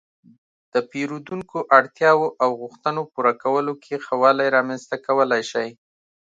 -د 0.37 0.75
پېرېدونکو 0.91 1.57
اړتیاو 1.77 2.21
او 2.43 2.49
غوښتنو 2.61 3.01
پوره 3.13 3.33
کولو 3.43 3.73
کې 3.83 3.95
ښه 4.05 4.15
والی 4.21 4.47
رامنځته 4.55 4.95
کولای 5.07 5.41
شئ 5.51 5.69